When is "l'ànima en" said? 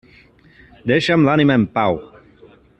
1.27-1.69